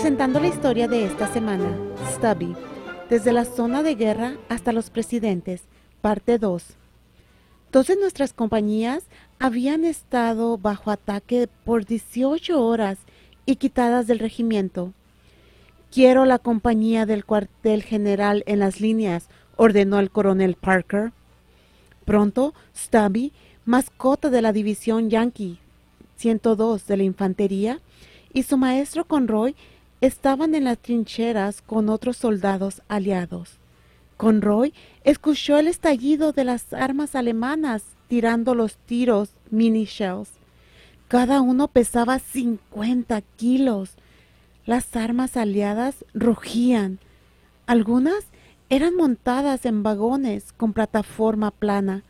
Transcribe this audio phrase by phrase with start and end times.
[0.00, 1.76] presentando la historia de esta semana,
[2.12, 2.54] Stubby,
[3.10, 5.62] desde la zona de guerra hasta los presidentes,
[6.00, 6.64] parte 2.
[7.72, 9.02] Dos de nuestras compañías
[9.40, 12.98] habían estado bajo ataque por 18 horas
[13.44, 14.92] y quitadas del regimiento.
[15.90, 21.10] Quiero la compañía del cuartel general en las líneas, ordenó el coronel Parker.
[22.04, 23.32] Pronto, Stubby,
[23.64, 25.58] mascota de la división Yankee
[26.18, 27.80] 102 de la infantería,
[28.32, 29.56] y su maestro Conroy
[30.00, 33.58] estaban en las trincheras con otros soldados aliados.
[34.16, 40.30] Conroy escuchó el estallido de las armas alemanas tirando los tiros mini shells.
[41.08, 43.92] Cada uno pesaba 50 kilos.
[44.66, 46.98] Las armas aliadas rugían.
[47.66, 48.24] Algunas
[48.70, 52.02] eran montadas en vagones con plataforma plana.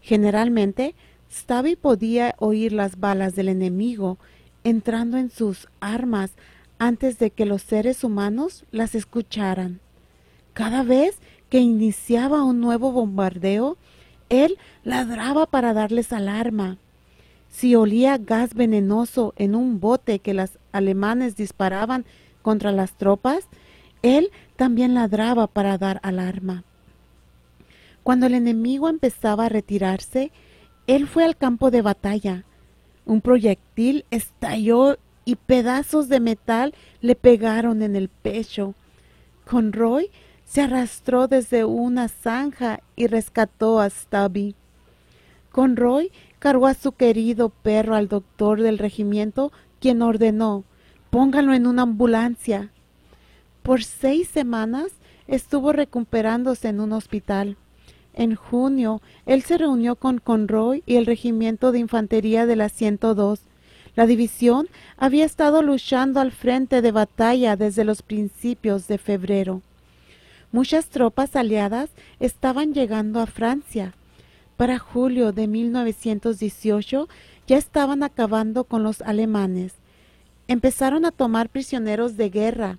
[0.00, 0.94] Generalmente,
[1.30, 4.18] Stubby podía oír las balas del enemigo
[4.64, 6.32] entrando en sus armas
[6.80, 9.80] antes de que los seres humanos las escucharan.
[10.54, 11.18] Cada vez
[11.50, 13.76] que iniciaba un nuevo bombardeo,
[14.30, 16.78] él ladraba para darles alarma.
[17.50, 22.06] Si olía gas venenoso en un bote que los alemanes disparaban
[22.40, 23.46] contra las tropas,
[24.02, 26.64] él también ladraba para dar alarma.
[28.02, 30.32] Cuando el enemigo empezaba a retirarse,
[30.86, 32.44] él fue al campo de batalla.
[33.04, 38.74] Un proyectil estalló y pedazos de metal le pegaron en el pecho.
[39.44, 40.10] Conroy
[40.44, 44.54] se arrastró desde una zanja y rescató a Stubby.
[45.52, 50.64] Conroy cargó a su querido perro al doctor del regimiento, quien ordenó
[51.10, 52.70] póngalo en una ambulancia.
[53.62, 54.92] Por seis semanas
[55.26, 57.56] estuvo recuperándose en un hospital.
[58.14, 63.42] En junio, él se reunió con Conroy y el regimiento de infantería de la 102.
[63.96, 69.62] La división había estado luchando al frente de batalla desde los principios de febrero.
[70.52, 73.94] Muchas tropas aliadas estaban llegando a Francia.
[74.56, 77.08] Para julio de 1918
[77.46, 79.74] ya estaban acabando con los alemanes.
[80.48, 82.78] Empezaron a tomar prisioneros de guerra.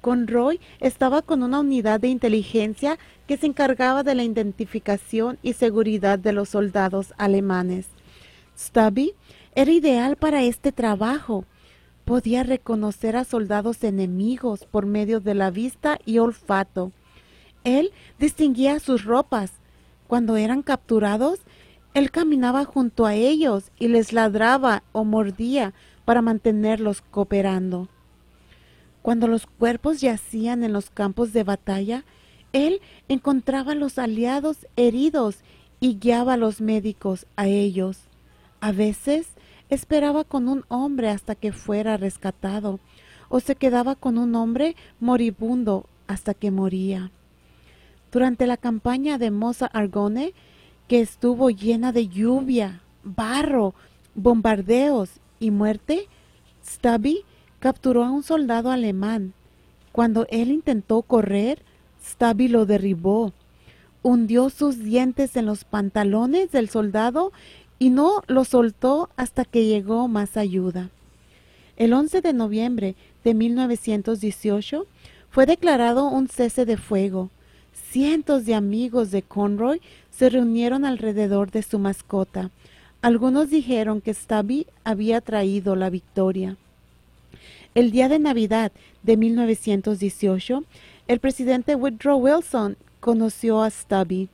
[0.00, 6.18] Conroy estaba con una unidad de inteligencia que se encargaba de la identificación y seguridad
[6.18, 7.86] de los soldados alemanes.
[8.58, 9.14] Stubby
[9.56, 11.46] era ideal para este trabajo.
[12.04, 16.92] Podía reconocer a soldados enemigos por medio de la vista y olfato.
[17.64, 19.52] Él distinguía sus ropas.
[20.06, 21.40] Cuando eran capturados,
[21.94, 25.72] él caminaba junto a ellos y les ladraba o mordía
[26.04, 27.88] para mantenerlos cooperando.
[29.00, 32.04] Cuando los cuerpos yacían en los campos de batalla,
[32.52, 35.38] él encontraba a los aliados heridos
[35.80, 38.00] y guiaba a los médicos a ellos.
[38.60, 39.28] A veces
[39.70, 42.80] esperaba con un hombre hasta que fuera rescatado,
[43.28, 47.10] o se quedaba con un hombre moribundo hasta que moría.
[48.12, 50.32] Durante la campaña de Mosa Argone,
[50.88, 53.74] que estuvo llena de lluvia, barro,
[54.14, 55.10] bombardeos
[55.40, 56.08] y muerte,
[56.64, 57.24] Stubby
[57.58, 59.32] capturó a un soldado alemán.
[59.92, 61.62] Cuando él intentó correr,
[62.04, 63.32] Stubby lo derribó.
[64.02, 67.32] Hundió sus dientes en los pantalones del soldado
[67.78, 70.90] y no lo soltó hasta que llegó más ayuda.
[71.76, 72.94] El 11 de noviembre
[73.24, 74.86] de 1918
[75.30, 77.30] fue declarado un cese de fuego.
[77.90, 82.50] Cientos de amigos de Conroy se reunieron alrededor de su mascota.
[83.02, 86.56] Algunos dijeron que Stubby había traído la victoria.
[87.74, 88.72] El día de Navidad
[89.02, 90.64] de 1918,
[91.08, 94.30] el presidente Woodrow Wilson conoció a Stubby.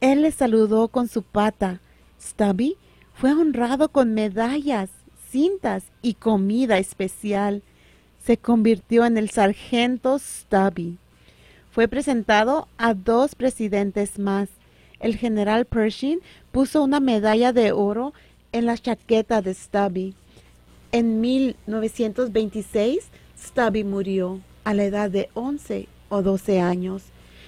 [0.00, 1.80] Él le saludó con su pata.
[2.22, 2.76] Stubby
[3.14, 4.90] fue honrado con medallas,
[5.30, 7.62] cintas y comida especial.
[8.24, 10.98] Se convirtió en el sargento Stubby.
[11.70, 14.48] Fue presentado a dos presidentes más.
[15.00, 16.20] El general Pershing
[16.52, 18.12] puso una medalla de oro
[18.52, 20.14] en la chaqueta de Stubby.
[20.92, 27.02] En 1926, Stubby murió a la edad de 11 o 12 años.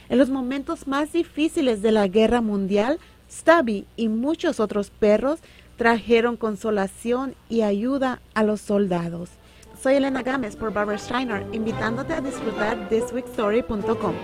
[0.09, 2.99] En los momentos más difíciles de la guerra mundial,
[3.35, 5.41] Stubby y muchos otros perros
[5.77, 9.31] trajeron consolación y ayuda a los soldados.
[9.83, 14.15] Soy Elena Gámez por Barbara Steiner, invitándote a disfrutar thisweekstory.com.